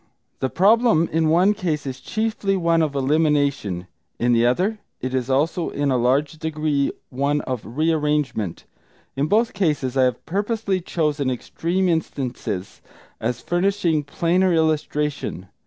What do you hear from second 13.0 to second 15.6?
as furnishing plainer illustration.